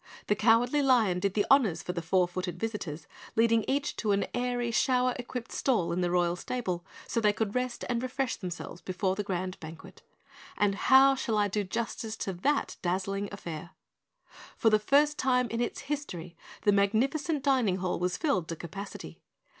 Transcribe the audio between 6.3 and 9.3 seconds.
Stable, so they could rest and refresh themselves before the